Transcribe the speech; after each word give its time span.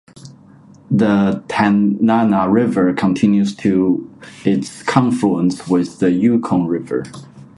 The 0.89 1.43
Tanana 1.47 2.49
River 2.49 2.91
continues 2.91 3.53
to 3.57 4.11
its 4.43 4.81
confluence 4.81 5.67
with 5.67 5.99
the 5.99 6.09
Yukon 6.09 6.65
River. 6.65 7.03